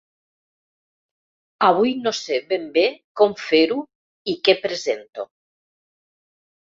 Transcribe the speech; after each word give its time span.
Avui 1.67 1.93
no 2.07 2.13
sé 2.21 2.39
ben 2.53 2.65
bé 2.79 2.85
com 3.21 3.35
fer-ho 3.43 3.79
i 4.35 4.39
què 4.49 4.57
presento…. 4.67 5.31